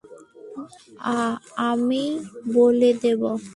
আ-আমি 1.11 2.03
বলে 2.53 2.89
দেবো। 3.01 3.29